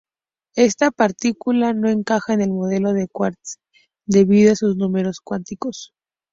Esta 0.55 0.89
partícula 0.89 1.73
no 1.73 1.87
encaja 1.87 2.33
en 2.33 2.41
el 2.41 2.49
modelo 2.49 2.93
de 2.93 3.07
quarks 3.07 3.59
debido 4.07 4.53
a 4.53 4.55
sus 4.55 4.75
números 4.75 5.21
cuánticos. 5.23 5.93